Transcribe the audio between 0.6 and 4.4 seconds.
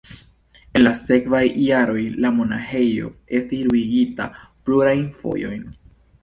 En la sekvaj jaroj la monaĥejo estis ruinigita